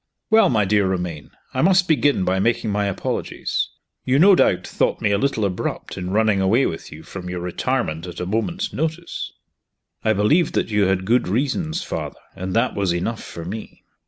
Well, 0.31 0.49
my 0.49 0.65
dear 0.65 0.87
Romayne, 0.87 1.29
I 1.53 1.61
must 1.61 1.87
begin 1.87 2.25
by 2.25 2.39
making 2.39 2.71
my 2.71 2.85
apologies. 2.87 3.69
You 4.03 4.17
no 4.17 4.33
doubt 4.33 4.65
thought 4.65 4.99
me 4.99 5.11
a 5.11 5.17
little 5.19 5.45
abrupt 5.45 5.95
in 5.95 6.09
running 6.09 6.41
away 6.41 6.65
with 6.65 6.91
you 6.91 7.03
from 7.03 7.29
your 7.29 7.39
retirement 7.41 8.07
at 8.07 8.19
a 8.19 8.25
moment's 8.25 8.73
notice?" 8.73 9.31
"I 10.03 10.13
believed 10.13 10.55
that 10.55 10.69
you 10.71 10.85
had 10.85 11.05
good 11.05 11.27
reasons, 11.27 11.83
Father 11.83 12.17
and 12.35 12.55
that 12.55 12.73
was 12.73 12.93
enough 12.93 13.23
for 13.23 13.45
me." 13.45 13.83